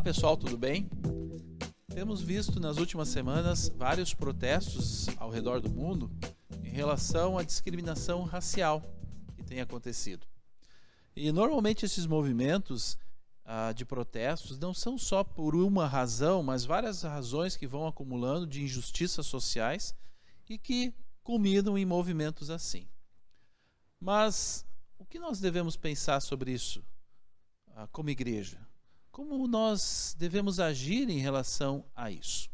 Olá 0.00 0.04
pessoal, 0.04 0.34
tudo 0.34 0.56
bem? 0.56 0.88
Temos 1.88 2.22
visto 2.22 2.58
nas 2.58 2.78
últimas 2.78 3.10
semanas 3.10 3.68
vários 3.68 4.14
protestos 4.14 5.06
ao 5.18 5.28
redor 5.28 5.60
do 5.60 5.68
mundo 5.68 6.10
em 6.64 6.70
relação 6.70 7.36
à 7.36 7.42
discriminação 7.42 8.24
racial 8.24 8.82
que 9.36 9.44
tem 9.44 9.60
acontecido. 9.60 10.26
E 11.14 11.30
normalmente 11.30 11.84
esses 11.84 12.06
movimentos 12.06 12.96
ah, 13.44 13.72
de 13.72 13.84
protestos 13.84 14.58
não 14.58 14.72
são 14.72 14.96
só 14.96 15.22
por 15.22 15.54
uma 15.54 15.86
razão, 15.86 16.42
mas 16.42 16.64
várias 16.64 17.02
razões 17.02 17.54
que 17.54 17.66
vão 17.66 17.86
acumulando 17.86 18.46
de 18.46 18.62
injustiças 18.62 19.26
sociais 19.26 19.94
e 20.48 20.56
que 20.56 20.94
culminam 21.22 21.76
em 21.76 21.84
movimentos 21.84 22.48
assim. 22.48 22.88
Mas 24.00 24.64
o 24.96 25.04
que 25.04 25.18
nós 25.18 25.40
devemos 25.40 25.76
pensar 25.76 26.20
sobre 26.22 26.52
isso 26.52 26.82
ah, 27.76 27.86
como 27.88 28.08
igreja? 28.08 28.69
Como 29.10 29.46
nós 29.48 30.14
devemos 30.18 30.60
agir 30.60 31.10
em 31.10 31.18
relação 31.18 31.84
a 31.94 32.10
isso? 32.10 32.48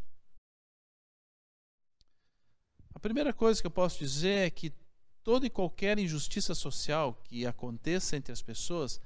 A 2.95 2.99
primeira 2.99 3.33
coisa 3.33 3.61
que 3.61 3.67
eu 3.67 3.71
posso 3.71 3.99
dizer 3.99 4.47
é 4.47 4.51
que 4.51 4.73
toda 5.23 5.47
e 5.47 5.51
qualquer 5.51 5.99
injustiça 5.99 6.55
social 6.55 7.21
que 7.25 7.45
aconteça 7.45 8.17
entre 8.17 8.33
as 8.33 8.41
pessoas 8.41 9.01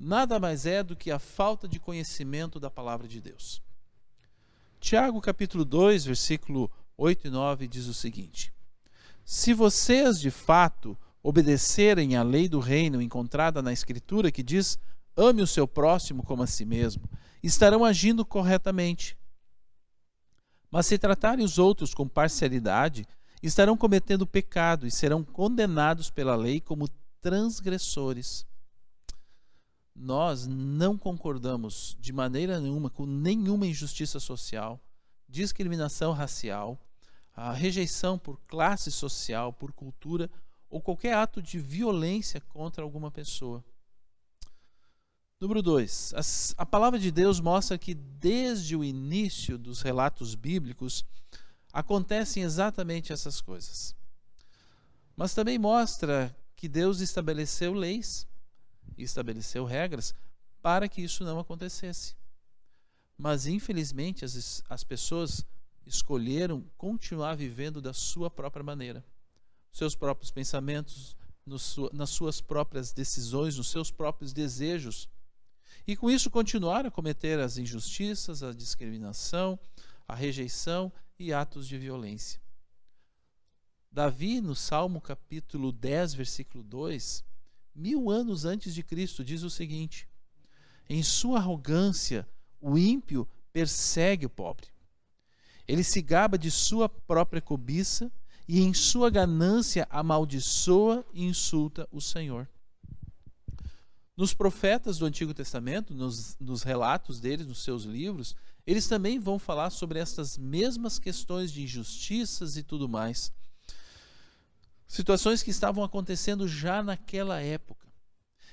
nada 0.00 0.40
mais 0.40 0.66
é 0.66 0.82
do 0.82 0.96
que 0.96 1.10
a 1.10 1.18
falta 1.18 1.68
de 1.68 1.78
conhecimento 1.78 2.58
da 2.58 2.70
palavra 2.70 3.06
de 3.06 3.20
Deus. 3.20 3.62
Tiago 4.80 5.20
capítulo 5.20 5.64
2, 5.64 6.06
versículo 6.06 6.70
8 6.96 7.28
e 7.28 7.30
9 7.30 7.68
diz 7.68 7.86
o 7.86 7.94
seguinte: 7.94 8.52
Se 9.24 9.54
vocês 9.54 10.18
de 10.18 10.30
fato 10.30 10.98
obedecerem 11.22 12.16
à 12.16 12.22
lei 12.22 12.48
do 12.48 12.58
reino 12.58 13.00
encontrada 13.00 13.62
na 13.62 13.72
escritura 13.72 14.32
que 14.32 14.42
diz: 14.42 14.78
ame 15.16 15.42
o 15.42 15.46
seu 15.46 15.66
próximo 15.66 16.22
como 16.22 16.42
a 16.42 16.46
si 16.46 16.64
mesmo, 16.64 17.02
estarão 17.42 17.84
agindo 17.84 18.24
corretamente. 18.24 19.18
Mas 20.70 20.86
se 20.86 20.98
tratarem 20.98 21.44
os 21.44 21.58
outros 21.58 21.92
com 21.94 22.08
parcialidade, 22.08 23.06
estarão 23.42 23.76
cometendo 23.76 24.26
pecado 24.26 24.86
e 24.86 24.90
serão 24.90 25.24
condenados 25.24 26.10
pela 26.10 26.36
lei 26.36 26.60
como 26.60 26.88
transgressores. 27.20 28.46
Nós 29.94 30.46
não 30.46 30.96
concordamos 30.96 31.96
de 32.00 32.12
maneira 32.12 32.60
nenhuma 32.60 32.88
com 32.88 33.04
nenhuma 33.04 33.66
injustiça 33.66 34.20
social, 34.20 34.80
discriminação 35.28 36.12
racial, 36.12 36.80
a 37.34 37.52
rejeição 37.52 38.18
por 38.18 38.40
classe 38.46 38.90
social, 38.90 39.52
por 39.52 39.72
cultura 39.72 40.30
ou 40.68 40.80
qualquer 40.80 41.14
ato 41.14 41.42
de 41.42 41.58
violência 41.58 42.40
contra 42.40 42.82
alguma 42.82 43.10
pessoa. 43.10 43.64
Número 45.42 45.62
2. 45.62 46.52
A 46.58 46.66
palavra 46.66 46.98
de 46.98 47.10
Deus 47.10 47.40
mostra 47.40 47.78
que 47.78 47.94
desde 47.94 48.76
o 48.76 48.84
início 48.84 49.56
dos 49.56 49.80
relatos 49.80 50.34
bíblicos 50.34 51.02
acontecem 51.72 52.42
exatamente 52.42 53.10
essas 53.10 53.40
coisas. 53.40 53.96
Mas 55.16 55.32
também 55.32 55.58
mostra 55.58 56.36
que 56.54 56.68
Deus 56.68 57.00
estabeleceu 57.00 57.72
leis, 57.72 58.28
estabeleceu 58.98 59.64
regras 59.64 60.14
para 60.60 60.86
que 60.86 61.00
isso 61.00 61.24
não 61.24 61.38
acontecesse. 61.38 62.14
Mas 63.16 63.46
infelizmente 63.46 64.26
as, 64.26 64.62
as 64.68 64.84
pessoas 64.84 65.46
escolheram 65.86 66.62
continuar 66.76 67.34
vivendo 67.34 67.80
da 67.80 67.94
sua 67.94 68.30
própria 68.30 68.62
maneira, 68.62 69.02
seus 69.72 69.94
próprios 69.94 70.30
pensamentos, 70.30 71.16
nas 71.94 72.10
suas 72.10 72.42
próprias 72.42 72.92
decisões, 72.92 73.56
nos 73.56 73.70
seus 73.70 73.90
próprios 73.90 74.34
desejos 74.34 75.08
e 75.86 75.96
com 75.96 76.10
isso 76.10 76.30
continuar 76.30 76.86
a 76.86 76.90
cometer 76.90 77.38
as 77.38 77.58
injustiças, 77.58 78.42
a 78.42 78.52
discriminação, 78.52 79.58
a 80.06 80.14
rejeição 80.14 80.92
e 81.18 81.32
atos 81.32 81.66
de 81.66 81.78
violência. 81.78 82.40
Davi, 83.90 84.40
no 84.40 84.54
Salmo 84.54 85.00
capítulo 85.00 85.72
10, 85.72 86.14
versículo 86.14 86.62
2, 86.62 87.24
mil 87.74 88.10
anos 88.10 88.44
antes 88.44 88.74
de 88.74 88.82
Cristo, 88.82 89.24
diz 89.24 89.42
o 89.42 89.50
seguinte: 89.50 90.08
Em 90.88 91.02
sua 91.02 91.38
arrogância, 91.38 92.26
o 92.60 92.78
ímpio 92.78 93.28
persegue 93.52 94.26
o 94.26 94.30
pobre. 94.30 94.68
Ele 95.66 95.82
se 95.82 96.00
gaba 96.02 96.38
de 96.38 96.50
sua 96.50 96.88
própria 96.88 97.40
cobiça 97.40 98.10
e 98.46 98.60
em 98.60 98.74
sua 98.74 99.10
ganância 99.10 99.86
amaldiçoa 99.90 101.04
e 101.12 101.24
insulta 101.24 101.88
o 101.92 102.00
Senhor. 102.00 102.48
Nos 104.20 104.34
profetas 104.34 104.98
do 104.98 105.06
Antigo 105.06 105.32
Testamento, 105.32 105.94
nos, 105.94 106.36
nos 106.38 106.62
relatos 106.62 107.18
deles, 107.20 107.46
nos 107.46 107.64
seus 107.64 107.84
livros, 107.84 108.36
eles 108.66 108.86
também 108.86 109.18
vão 109.18 109.38
falar 109.38 109.70
sobre 109.70 109.98
essas 109.98 110.36
mesmas 110.36 110.98
questões 110.98 111.50
de 111.50 111.62
injustiças 111.62 112.58
e 112.58 112.62
tudo 112.62 112.86
mais. 112.86 113.32
Situações 114.86 115.42
que 115.42 115.48
estavam 115.48 115.82
acontecendo 115.82 116.46
já 116.46 116.82
naquela 116.82 117.40
época. 117.40 117.88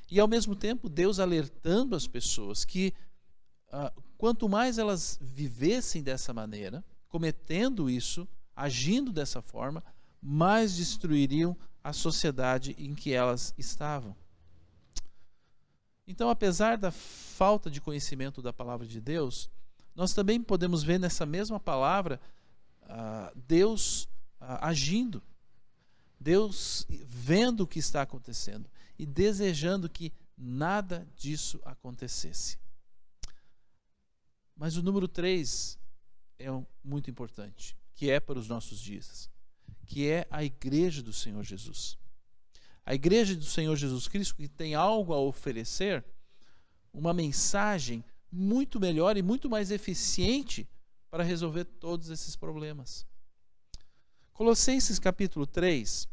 E 0.09 0.21
ao 0.21 0.27
mesmo 0.29 0.55
tempo, 0.55 0.87
Deus 0.87 1.19
alertando 1.19 1.97
as 1.97 2.07
pessoas 2.07 2.63
que 2.63 2.93
ah, 3.69 3.91
quanto 4.17 4.47
mais 4.47 4.77
elas 4.77 5.19
vivessem 5.21 6.01
dessa 6.01 6.33
maneira, 6.33 6.81
cometendo 7.09 7.89
isso, 7.89 8.25
agindo 8.55 9.11
dessa 9.11 9.41
forma, 9.41 9.83
mais 10.21 10.77
destruiriam 10.77 11.57
a 11.83 11.91
sociedade 11.91 12.73
em 12.79 12.95
que 12.95 13.11
elas 13.11 13.53
estavam. 13.57 14.15
Então, 16.17 16.31
apesar 16.31 16.79
da 16.79 16.89
falta 16.89 17.69
de 17.69 17.79
conhecimento 17.79 18.41
da 18.41 18.51
palavra 18.51 18.87
de 18.87 18.99
Deus, 18.99 19.51
nós 19.93 20.15
também 20.15 20.41
podemos 20.41 20.81
ver 20.81 20.99
nessa 20.99 21.27
mesma 21.27 21.59
palavra 21.59 22.19
uh, 22.81 23.39
Deus 23.47 24.05
uh, 24.41 24.57
agindo, 24.61 25.21
Deus 26.19 26.87
vendo 26.89 27.61
o 27.61 27.67
que 27.67 27.77
está 27.77 28.01
acontecendo 28.01 28.67
e 28.97 29.05
desejando 29.05 29.87
que 29.87 30.11
nada 30.35 31.07
disso 31.15 31.61
acontecesse. 31.63 32.57
Mas 34.55 34.75
o 34.75 34.81
número 34.81 35.07
3 35.07 35.77
é 36.39 36.47
muito 36.83 37.11
importante, 37.11 37.77
que 37.93 38.09
é 38.09 38.19
para 38.19 38.39
os 38.39 38.47
nossos 38.47 38.79
dias, 38.79 39.29
que 39.85 40.09
é 40.09 40.25
a 40.31 40.43
igreja 40.43 41.03
do 41.03 41.13
Senhor 41.13 41.43
Jesus 41.43 41.95
a 42.87 42.95
igreja 42.95 43.35
do 43.35 43.43
Senhor 43.43 43.75
Jesus 43.75 44.07
Cristo, 44.07 44.35
que 44.35 44.47
tem 44.47 44.73
algo 44.73 45.13
a 45.13 45.19
oferecer, 45.19 46.05
uma 46.93 47.13
mensagem 47.13 48.01
muito 48.31 48.79
melhor 48.79 49.17
e 49.17 49.21
muito 49.21 49.49
mais 49.49 49.71
eficiente 49.71 50.65
para 51.11 51.21
resolver 51.21 51.65
todos 51.65 52.09
esses 52.09 52.37
problemas. 52.37 53.05
Colossenses 54.31 54.99
capítulo 54.99 55.45
3 55.45 56.07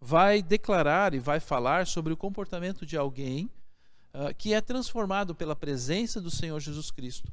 vai 0.00 0.40
declarar 0.40 1.14
e 1.14 1.18
vai 1.18 1.40
falar 1.40 1.84
sobre 1.84 2.12
o 2.12 2.16
comportamento 2.16 2.86
de 2.86 2.96
alguém 2.96 3.50
uh, 4.14 4.32
que 4.38 4.54
é 4.54 4.60
transformado 4.60 5.34
pela 5.34 5.56
presença 5.56 6.20
do 6.20 6.30
Senhor 6.30 6.60
Jesus 6.60 6.92
Cristo 6.92 7.28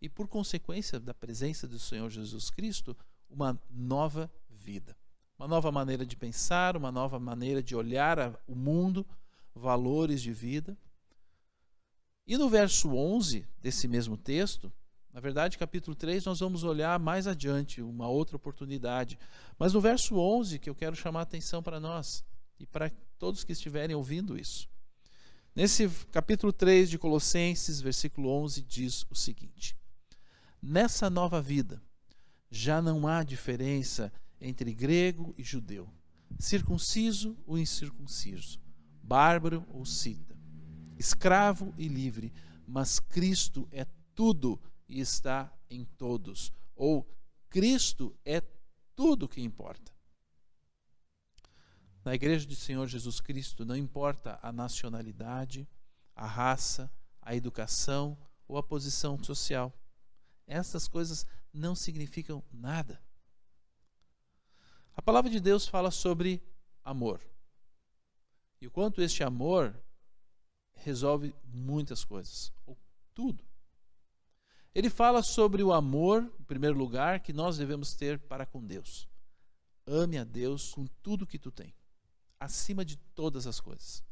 e, 0.00 0.08
por 0.08 0.26
consequência 0.26 0.98
da 0.98 1.14
presença 1.14 1.68
do 1.68 1.78
Senhor 1.78 2.10
Jesus 2.10 2.50
Cristo, 2.50 2.96
uma 3.30 3.56
nova 3.70 4.28
vida 4.50 4.96
uma 5.42 5.48
nova 5.48 5.72
maneira 5.72 6.06
de 6.06 6.14
pensar, 6.14 6.76
uma 6.76 6.92
nova 6.92 7.18
maneira 7.18 7.60
de 7.60 7.74
olhar 7.74 8.40
o 8.46 8.54
mundo, 8.54 9.04
valores 9.52 10.22
de 10.22 10.32
vida. 10.32 10.78
E 12.24 12.38
no 12.38 12.48
verso 12.48 12.94
11 12.94 13.44
desse 13.60 13.88
mesmo 13.88 14.16
texto, 14.16 14.72
na 15.12 15.18
verdade, 15.18 15.58
capítulo 15.58 15.96
3, 15.96 16.24
nós 16.26 16.38
vamos 16.38 16.62
olhar 16.62 16.96
mais 17.00 17.26
adiante, 17.26 17.82
uma 17.82 18.06
outra 18.06 18.36
oportunidade. 18.36 19.18
Mas 19.58 19.72
no 19.72 19.80
verso 19.80 20.16
11 20.16 20.60
que 20.60 20.70
eu 20.70 20.76
quero 20.76 20.94
chamar 20.94 21.18
a 21.18 21.22
atenção 21.24 21.60
para 21.60 21.80
nós 21.80 22.24
e 22.60 22.64
para 22.64 22.92
todos 23.18 23.42
que 23.42 23.50
estiverem 23.50 23.96
ouvindo 23.96 24.38
isso. 24.38 24.68
Nesse 25.56 25.88
capítulo 26.12 26.52
3 26.52 26.88
de 26.88 27.00
Colossenses, 27.00 27.80
versículo 27.80 28.28
11, 28.28 28.62
diz 28.62 29.04
o 29.10 29.16
seguinte: 29.16 29.76
Nessa 30.62 31.10
nova 31.10 31.42
vida 31.42 31.82
já 32.48 32.80
não 32.80 33.08
há 33.08 33.24
diferença 33.24 34.12
entre 34.42 34.74
grego 34.74 35.32
e 35.38 35.42
judeu, 35.42 35.88
circunciso 36.38 37.38
ou 37.46 37.56
incircunciso, 37.56 38.60
bárbaro 39.02 39.64
ou 39.68 39.86
cita, 39.86 40.36
escravo 40.98 41.72
e 41.78 41.86
livre, 41.86 42.32
mas 42.66 42.98
Cristo 42.98 43.68
é 43.70 43.86
tudo 44.14 44.60
e 44.88 45.00
está 45.00 45.52
em 45.70 45.84
todos, 45.84 46.52
ou 46.74 47.08
Cristo 47.48 48.14
é 48.24 48.42
tudo 48.96 49.28
que 49.28 49.40
importa. 49.40 49.92
Na 52.04 52.14
igreja 52.14 52.46
do 52.46 52.56
Senhor 52.56 52.88
Jesus 52.88 53.20
Cristo 53.20 53.64
não 53.64 53.76
importa 53.76 54.38
a 54.42 54.50
nacionalidade, 54.50 55.68
a 56.16 56.26
raça, 56.26 56.90
a 57.20 57.34
educação 57.34 58.18
ou 58.48 58.58
a 58.58 58.62
posição 58.62 59.22
social. 59.22 59.72
Essas 60.46 60.88
coisas 60.88 61.24
não 61.52 61.76
significam 61.76 62.42
nada. 62.52 63.00
A 64.94 65.02
palavra 65.02 65.30
de 65.30 65.40
Deus 65.40 65.66
fala 65.66 65.90
sobre 65.90 66.42
amor. 66.84 67.20
E 68.60 68.66
o 68.66 68.70
quanto 68.70 69.02
este 69.02 69.24
amor 69.24 69.74
resolve 70.74 71.34
muitas 71.44 72.04
coisas, 72.04 72.52
ou 72.66 72.76
tudo. 73.14 73.44
Ele 74.74 74.88
fala 74.88 75.22
sobre 75.22 75.62
o 75.62 75.72
amor, 75.72 76.30
em 76.40 76.44
primeiro 76.44 76.76
lugar, 76.76 77.20
que 77.20 77.32
nós 77.32 77.58
devemos 77.58 77.94
ter 77.94 78.18
para 78.18 78.46
com 78.46 78.64
Deus. 78.64 79.08
Ame 79.86 80.18
a 80.18 80.24
Deus 80.24 80.72
com 80.72 80.86
tudo 81.02 81.26
que 81.26 81.38
tu 81.38 81.50
tem, 81.50 81.74
acima 82.38 82.84
de 82.84 82.96
todas 82.96 83.46
as 83.46 83.60
coisas. 83.60 84.02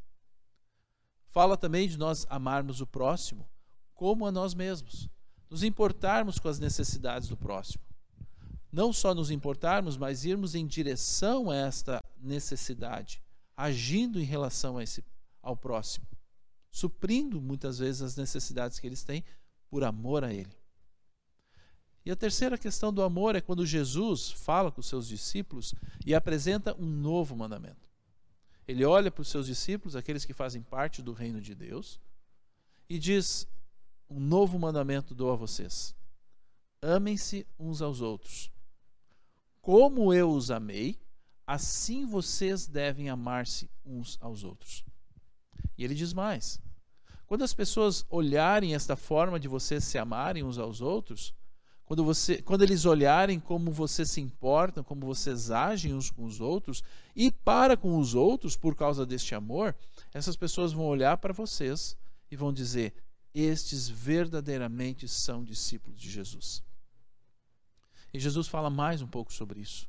Fala 1.29 1.57
também 1.57 1.89
de 1.89 1.97
nós 1.97 2.27
amarmos 2.29 2.81
o 2.81 2.87
próximo 2.87 3.49
como 3.95 4.27
a 4.27 4.33
nós 4.33 4.55
mesmos, 4.55 5.09
nos 5.49 5.63
importarmos 5.63 6.39
com 6.39 6.49
as 6.49 6.59
necessidades 6.59 7.29
do 7.29 7.37
próximo. 7.37 7.85
Não 8.73 8.93
só 8.93 9.15
nos 9.15 9.31
importarmos, 9.31 9.97
mas 9.97 10.25
irmos 10.25 10.55
em 10.55 10.67
direção 10.67 11.51
a 11.51 11.57
esta 11.57 12.01
necessidade, 12.21 13.21
agindo 13.57 14.21
em 14.21 14.25
relação 14.25 14.79
a 14.79 14.83
esse, 14.83 15.05
ao 15.43 15.57
próximo, 15.57 16.07
suprindo 16.71 17.41
muitas 17.41 17.79
vezes 17.79 18.03
as 18.03 18.17
necessidades 18.17 18.79
que 18.79 18.87
eles 18.87 19.03
têm 19.03 19.25
por 19.69 19.83
amor 19.83 20.25
a 20.25 20.33
Ele. 20.33 20.57
E 22.05 22.11
a 22.11 22.17
terceira 22.17 22.57
questão 22.57 22.93
do 22.93 23.03
amor 23.03 23.37
é 23.37 23.41
quando 23.41 23.67
Jesus 23.67 24.31
fala 24.31 24.71
com 24.71 24.81
os 24.81 24.89
seus 24.89 25.07
discípulos 25.07 25.75
e 26.05 26.15
apresenta 26.15 26.75
um 26.79 26.87
novo 26.87 27.37
mandamento. 27.37 27.89
Ele 28.67 28.85
olha 28.85 29.11
para 29.11 29.23
os 29.23 29.29
seus 29.29 29.47
discípulos, 29.47 29.97
aqueles 29.97 30.25
que 30.25 30.33
fazem 30.33 30.63
parte 30.63 31.03
do 31.03 31.13
reino 31.13 31.41
de 31.41 31.55
Deus, 31.55 32.01
e 32.89 32.99
diz: 32.99 33.47
Um 34.09 34.21
novo 34.21 34.59
mandamento 34.59 35.15
dou 35.15 35.31
a 35.31 35.37
vocês. 35.37 35.95
Amem-se 36.81 37.47
uns 37.59 37.83
aos 37.83 38.01
outros. 38.01 38.51
Como 39.61 40.13
eu 40.13 40.31
os 40.31 40.51
amei, 40.51 40.99
assim 41.47 42.07
vocês 42.07 42.67
devem 42.67 43.09
amar-se 43.11 43.71
uns 43.85 44.17
aos 44.21 44.45
outros. 44.45 44.85
E 45.77 45.85
ele 45.85 45.95
diz 45.95 46.13
mais: 46.13 46.61
quando 47.27 47.45
as 47.45 47.55
pessoas 47.55 48.05
olharem 48.09 48.75
esta 48.75 48.97
forma 48.97 49.39
de 49.39 49.49
vocês 49.49 49.85
se 49.85 49.99
amarem 49.99 50.43
uns 50.43 50.59
aos 50.59 50.81
outros, 50.81 51.35
quando, 51.85 52.05
você, 52.05 52.41
quando 52.41 52.63
eles 52.63 52.85
olharem 52.85 53.41
como 53.41 53.73
vocês 53.73 54.11
se 54.11 54.21
importam, 54.21 54.85
como 54.85 55.05
vocês 55.05 55.51
agem 55.51 55.93
uns 55.93 56.09
com 56.09 56.25
os 56.25 56.41
outros 56.41 56.85
e 57.17 57.33
para 57.33 57.77
com 57.77 57.99
os 57.99 58.15
outros 58.15 58.57
por 58.57 58.77
causa 58.77 59.05
deste 59.05 59.35
amor, 59.35 59.75
essas 60.15 60.37
pessoas 60.37 60.73
vão 60.73 60.87
olhar 60.87 61.17
para 61.17 61.33
vocês 61.33 61.97
e 62.31 62.37
vão 62.37 62.53
dizer: 62.53 62.95
estes 63.35 63.89
verdadeiramente 63.89 65.09
são 65.09 65.43
discípulos 65.43 66.01
de 66.01 66.09
Jesus. 66.09 66.63
E 68.13 68.19
Jesus 68.19 68.49
fala 68.49 68.69
mais 68.69 69.03
um 69.03 69.07
pouco 69.07 69.33
sobre 69.33 69.61
isso. 69.61 69.89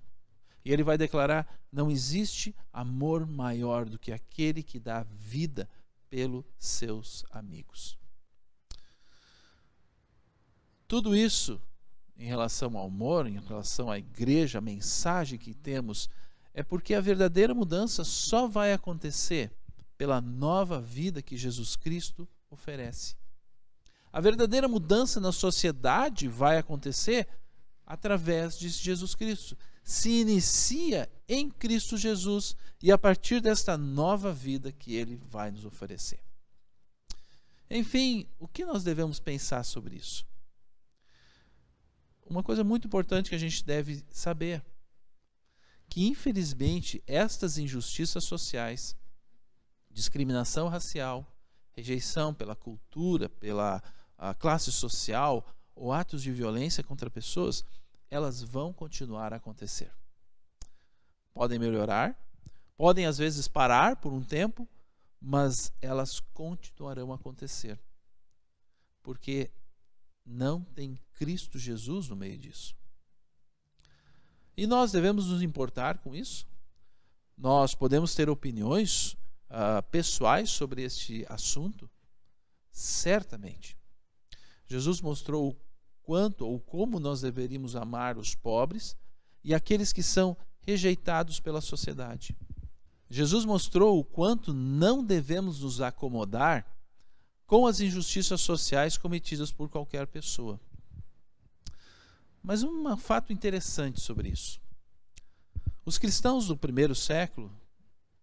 E 0.63 0.71
ele 0.71 0.83
vai 0.83 0.97
declarar: 0.97 1.47
não 1.71 1.89
existe 1.89 2.55
amor 2.71 3.25
maior 3.25 3.85
do 3.85 3.97
que 3.97 4.11
aquele 4.11 4.61
que 4.61 4.79
dá 4.79 5.03
vida 5.03 5.67
pelos 6.09 6.43
seus 6.59 7.25
amigos. 7.31 7.97
Tudo 10.87 11.15
isso 11.15 11.59
em 12.17 12.25
relação 12.25 12.77
ao 12.77 12.85
amor, 12.85 13.25
em 13.25 13.39
relação 13.39 13.89
à 13.89 13.97
igreja, 13.97 14.59
a 14.59 14.61
mensagem 14.61 15.39
que 15.39 15.55
temos, 15.55 16.07
é 16.53 16.61
porque 16.61 16.93
a 16.93 17.01
verdadeira 17.01 17.53
mudança 17.53 18.03
só 18.03 18.47
vai 18.47 18.73
acontecer 18.73 19.51
pela 19.97 20.21
nova 20.21 20.79
vida 20.79 21.21
que 21.21 21.35
Jesus 21.35 21.75
Cristo 21.75 22.27
oferece. 22.49 23.15
A 24.13 24.19
verdadeira 24.19 24.67
mudança 24.67 25.19
na 25.19 25.31
sociedade 25.31 26.27
vai 26.27 26.57
acontecer 26.57 27.27
através 27.91 28.57
de 28.57 28.69
Jesus 28.69 29.13
Cristo 29.13 29.57
se 29.83 30.21
inicia 30.21 31.11
em 31.27 31.49
Cristo 31.49 31.97
Jesus 31.97 32.55
e 32.81 32.89
a 32.89 32.97
partir 32.97 33.41
desta 33.41 33.77
nova 33.77 34.31
vida 34.31 34.71
que 34.71 34.95
ele 34.95 35.17
vai 35.17 35.51
nos 35.51 35.65
oferecer. 35.65 36.21
Enfim, 37.69 38.25
o 38.39 38.47
que 38.47 38.63
nós 38.63 38.85
devemos 38.85 39.19
pensar 39.19 39.65
sobre 39.65 39.97
isso? 39.97 40.25
Uma 42.25 42.41
coisa 42.41 42.63
muito 42.63 42.87
importante 42.87 43.29
que 43.29 43.35
a 43.35 43.39
gente 43.39 43.61
deve 43.65 44.05
saber, 44.09 44.63
que 45.89 46.07
infelizmente 46.07 47.03
estas 47.05 47.57
injustiças 47.57 48.23
sociais, 48.23 48.95
discriminação 49.89 50.69
racial, 50.69 51.29
rejeição 51.71 52.33
pela 52.33 52.55
cultura, 52.55 53.27
pela 53.27 53.83
classe 54.39 54.71
social 54.71 55.45
ou 55.75 55.91
atos 55.91 56.21
de 56.21 56.31
violência 56.31 56.83
contra 56.83 57.09
pessoas, 57.09 57.65
elas 58.09 58.41
vão 58.41 58.73
continuar 58.73 59.33
a 59.33 59.37
acontecer. 59.37 59.91
Podem 61.33 61.57
melhorar, 61.57 62.17
podem 62.75 63.05
às 63.05 63.17
vezes 63.17 63.47
parar 63.47 63.95
por 63.95 64.11
um 64.11 64.23
tempo, 64.23 64.67
mas 65.19 65.71
elas 65.81 66.19
continuarão 66.19 67.11
a 67.11 67.15
acontecer. 67.15 67.79
Porque 69.01 69.49
não 70.25 70.61
tem 70.61 70.99
Cristo 71.13 71.57
Jesus 71.57 72.09
no 72.09 72.15
meio 72.15 72.37
disso. 72.37 72.75
E 74.55 74.67
nós 74.67 74.91
devemos 74.91 75.27
nos 75.27 75.41
importar 75.41 75.99
com 75.99 76.15
isso? 76.15 76.45
Nós 77.37 77.73
podemos 77.73 78.13
ter 78.13 78.29
opiniões 78.29 79.13
uh, 79.49 79.81
pessoais 79.89 80.49
sobre 80.49 80.83
este 80.83 81.25
assunto? 81.29 81.89
Certamente. 82.71 83.77
Jesus 84.71 85.01
mostrou 85.01 85.49
o 85.49 85.55
quanto 86.01 86.47
ou 86.47 86.57
como 86.57 86.97
nós 86.97 87.19
deveríamos 87.19 87.75
amar 87.75 88.17
os 88.17 88.33
pobres 88.33 88.95
e 89.43 89.53
aqueles 89.53 89.91
que 89.91 90.01
são 90.01 90.37
rejeitados 90.61 91.41
pela 91.41 91.59
sociedade. 91.59 92.33
Jesus 93.09 93.43
mostrou 93.43 93.99
o 93.99 94.03
quanto 94.03 94.53
não 94.53 95.03
devemos 95.03 95.59
nos 95.59 95.81
acomodar 95.81 96.65
com 97.45 97.67
as 97.67 97.81
injustiças 97.81 98.39
sociais 98.39 98.97
cometidas 98.97 99.51
por 99.51 99.67
qualquer 99.67 100.07
pessoa. 100.07 100.57
Mas 102.41 102.63
um 102.63 102.95
fato 102.95 103.33
interessante 103.33 103.99
sobre 103.99 104.29
isso. 104.29 104.61
Os 105.83 105.97
cristãos 105.97 106.47
do 106.47 106.55
primeiro 106.55 106.95
século, 106.95 107.51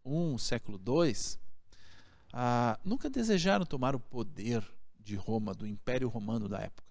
um 0.03 0.39
século 0.39 0.79
dois, 0.79 1.39
ah, 2.33 2.81
nunca 2.83 3.11
desejaram 3.11 3.67
tomar 3.67 3.95
o 3.95 4.01
poder 4.01 4.67
de 4.99 5.17
Roma, 5.17 5.55
do 5.55 5.67
Império 5.67 6.09
Romano 6.09 6.49
da 6.49 6.61
época. 6.61 6.89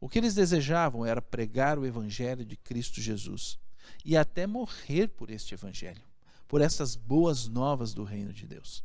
O 0.00 0.08
que 0.08 0.18
eles 0.18 0.34
desejavam 0.34 1.04
era 1.06 1.22
pregar 1.22 1.78
o 1.78 1.86
evangelho 1.86 2.44
de 2.44 2.56
Cristo 2.56 3.00
Jesus 3.00 3.58
e 4.04 4.16
até 4.16 4.46
morrer 4.46 5.08
por 5.08 5.30
este 5.30 5.54
evangelho, 5.54 6.02
por 6.46 6.60
essas 6.60 6.96
boas 6.96 7.48
novas 7.48 7.94
do 7.94 8.04
reino 8.04 8.32
de 8.32 8.46
Deus. 8.46 8.84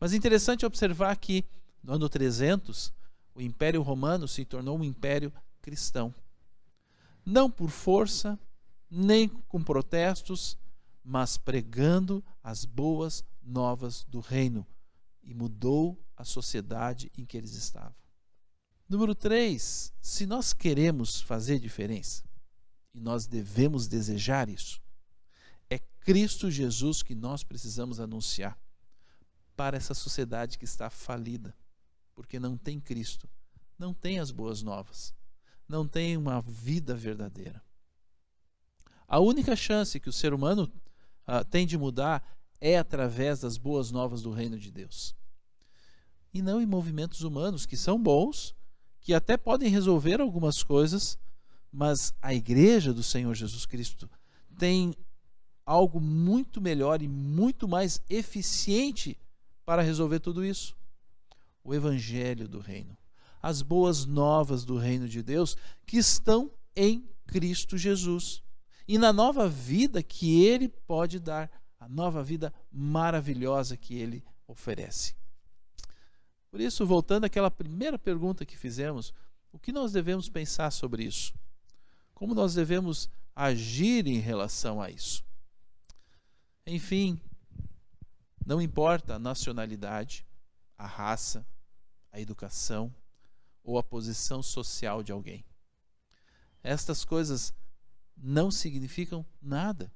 Mas 0.00 0.12
interessante 0.12 0.66
observar 0.66 1.16
que 1.16 1.44
no 1.82 1.92
ano 1.92 2.08
300, 2.08 2.92
o 3.34 3.40
Império 3.40 3.82
Romano 3.82 4.26
se 4.26 4.44
tornou 4.44 4.78
um 4.78 4.84
império 4.84 5.32
cristão. 5.60 6.14
Não 7.24 7.50
por 7.50 7.70
força, 7.70 8.38
nem 8.90 9.28
com 9.28 9.62
protestos, 9.62 10.58
mas 11.04 11.36
pregando 11.36 12.24
as 12.42 12.64
boas 12.64 13.24
novas 13.42 14.04
do 14.04 14.20
reino 14.20 14.66
e 15.24 15.34
mudou 15.34 16.02
a 16.16 16.24
sociedade 16.24 17.10
em 17.16 17.24
que 17.24 17.36
eles 17.36 17.54
estavam. 17.54 17.94
Número 18.88 19.14
3, 19.14 19.92
se 20.00 20.26
nós 20.26 20.52
queremos 20.52 21.20
fazer 21.20 21.58
diferença, 21.58 22.22
e 22.92 23.00
nós 23.00 23.26
devemos 23.26 23.88
desejar 23.88 24.48
isso, 24.48 24.80
é 25.68 25.78
Cristo 25.78 26.50
Jesus 26.50 27.02
que 27.02 27.14
nós 27.14 27.42
precisamos 27.42 27.98
anunciar 27.98 28.58
para 29.56 29.76
essa 29.76 29.94
sociedade 29.94 30.58
que 30.58 30.64
está 30.64 30.88
falida, 30.88 31.56
porque 32.14 32.38
não 32.38 32.56
tem 32.56 32.80
Cristo, 32.80 33.28
não 33.78 33.92
tem 33.92 34.20
as 34.20 34.30
boas 34.30 34.62
novas, 34.62 35.12
não 35.68 35.88
tem 35.88 36.16
uma 36.16 36.40
vida 36.40 36.94
verdadeira. 36.94 37.62
A 39.08 39.18
única 39.18 39.56
chance 39.56 39.98
que 39.98 40.08
o 40.08 40.12
ser 40.12 40.32
humano 40.32 40.72
uh, 41.26 41.44
tem 41.44 41.66
de 41.66 41.76
mudar 41.76 42.22
é 42.64 42.78
através 42.78 43.40
das 43.40 43.58
boas 43.58 43.90
novas 43.90 44.22
do 44.22 44.30
reino 44.30 44.58
de 44.58 44.70
Deus. 44.72 45.14
E 46.32 46.40
não 46.40 46.62
em 46.62 46.66
movimentos 46.66 47.20
humanos 47.20 47.66
que 47.66 47.76
são 47.76 48.02
bons, 48.02 48.54
que 49.02 49.12
até 49.12 49.36
podem 49.36 49.68
resolver 49.68 50.18
algumas 50.18 50.62
coisas, 50.62 51.18
mas 51.70 52.14
a 52.22 52.32
igreja 52.32 52.94
do 52.94 53.02
Senhor 53.02 53.34
Jesus 53.34 53.66
Cristo 53.66 54.08
tem 54.58 54.96
algo 55.66 56.00
muito 56.00 56.58
melhor 56.58 57.02
e 57.02 57.08
muito 57.08 57.68
mais 57.68 58.00
eficiente 58.08 59.18
para 59.66 59.82
resolver 59.82 60.20
tudo 60.20 60.42
isso. 60.42 60.74
O 61.62 61.74
evangelho 61.74 62.48
do 62.48 62.60
reino, 62.60 62.96
as 63.42 63.60
boas 63.60 64.06
novas 64.06 64.64
do 64.64 64.78
reino 64.78 65.06
de 65.06 65.22
Deus 65.22 65.54
que 65.86 65.98
estão 65.98 66.50
em 66.74 67.06
Cristo 67.26 67.76
Jesus. 67.76 68.42
E 68.88 68.96
na 68.96 69.12
nova 69.12 69.46
vida 69.50 70.02
que 70.02 70.42
ele 70.42 70.68
pode 70.68 71.18
dar, 71.18 71.50
a 71.84 71.88
nova 71.88 72.22
vida 72.22 72.52
maravilhosa 72.72 73.76
que 73.76 73.94
ele 73.94 74.24
oferece. 74.46 75.14
Por 76.50 76.60
isso, 76.60 76.86
voltando 76.86 77.24
àquela 77.24 77.50
primeira 77.50 77.98
pergunta 77.98 78.46
que 78.46 78.56
fizemos, 78.56 79.12
o 79.52 79.58
que 79.58 79.70
nós 79.70 79.92
devemos 79.92 80.28
pensar 80.28 80.70
sobre 80.70 81.04
isso? 81.04 81.34
Como 82.14 82.34
nós 82.34 82.54
devemos 82.54 83.10
agir 83.36 84.06
em 84.06 84.18
relação 84.18 84.80
a 84.80 84.90
isso? 84.90 85.22
Enfim, 86.66 87.20
não 88.46 88.62
importa 88.62 89.16
a 89.16 89.18
nacionalidade, 89.18 90.26
a 90.78 90.86
raça, 90.86 91.46
a 92.10 92.18
educação, 92.18 92.94
ou 93.62 93.78
a 93.78 93.82
posição 93.82 94.42
social 94.42 95.02
de 95.02 95.12
alguém. 95.12 95.44
Estas 96.62 97.04
coisas 97.04 97.52
não 98.16 98.50
significam 98.50 99.24
nada. 99.40 99.92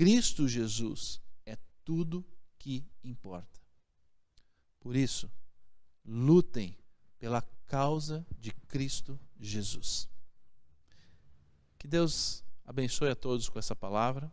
Cristo 0.00 0.48
Jesus 0.48 1.20
é 1.44 1.58
tudo 1.84 2.24
que 2.58 2.88
importa. 3.04 3.60
Por 4.80 4.96
isso, 4.96 5.30
lutem 6.02 6.74
pela 7.18 7.42
causa 7.66 8.26
de 8.38 8.50
Cristo 8.50 9.20
Jesus. 9.38 10.08
Que 11.78 11.86
Deus 11.86 12.42
abençoe 12.64 13.10
a 13.10 13.14
todos 13.14 13.50
com 13.50 13.58
essa 13.58 13.76
palavra. 13.76 14.32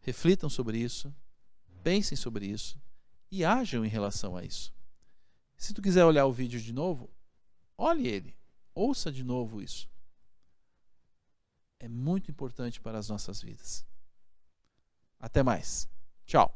Reflitam 0.00 0.48
sobre 0.48 0.78
isso, 0.78 1.12
pensem 1.82 2.16
sobre 2.16 2.46
isso 2.46 2.80
e 3.32 3.44
ajam 3.44 3.84
em 3.84 3.88
relação 3.88 4.36
a 4.36 4.44
isso. 4.44 4.72
Se 5.56 5.74
tu 5.74 5.82
quiser 5.82 6.04
olhar 6.04 6.26
o 6.26 6.32
vídeo 6.32 6.60
de 6.60 6.72
novo, 6.72 7.10
olhe 7.76 8.06
ele, 8.06 8.36
ouça 8.72 9.10
de 9.10 9.24
novo 9.24 9.60
isso. 9.60 9.90
É 11.80 11.88
muito 11.88 12.30
importante 12.30 12.80
para 12.80 12.96
as 12.96 13.08
nossas 13.08 13.42
vidas. 13.42 13.84
Até 15.22 15.42
mais. 15.44 15.88
Tchau. 16.26 16.52